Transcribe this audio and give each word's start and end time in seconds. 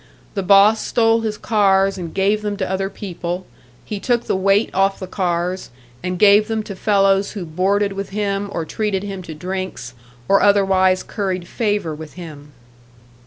The 0.33 0.41
boss 0.41 0.81
stole 0.81 1.21
his 1.21 1.37
cars 1.37 1.95
and 1.95 2.11
gave 2.11 2.41
them 2.41 2.57
to 2.57 2.67
other 2.67 2.89
people; 2.89 3.45
he 3.85 3.99
took 3.99 4.23
the 4.23 4.35
weight 4.35 4.71
off 4.73 4.97
the 4.99 5.05
cars, 5.05 5.69
and 6.01 6.17
gave 6.17 6.47
them 6.47 6.63
to 6.63 6.75
fellows 6.75 7.33
who 7.33 7.45
boarded 7.45 7.93
with 7.93 8.09
him, 8.09 8.49
or 8.51 8.65
treated 8.65 9.03
him 9.03 9.21
to 9.21 9.35
drinks, 9.35 9.93
or 10.27 10.41
otherwise 10.41 11.03
curried 11.03 11.47
favour 11.47 11.93
with 11.93 12.13
him. 12.13 12.51